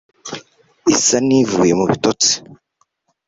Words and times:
isa 0.93 1.17
n'ivuye 1.27 1.73
mu 1.79 1.85
bitotsi 1.91 2.33